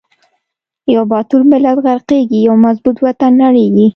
یو 0.93 1.03
باتور 1.11 1.41
ملت 1.51 1.77
غر 1.85 1.99
قیږی، 2.09 2.39
یو 2.47 2.55
مضبوط 2.65 2.97
وطن 3.05 3.31
نړیږی 3.43 3.87